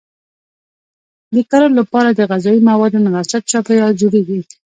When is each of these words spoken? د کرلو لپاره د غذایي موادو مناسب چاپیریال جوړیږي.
د 1.33 1.35
کرلو 1.49 1.75
لپاره 1.79 2.09
د 2.13 2.19
غذایي 2.31 2.61
موادو 2.69 3.03
مناسب 3.05 3.41
چاپیریال 3.51 3.93
جوړیږي. 4.01 4.39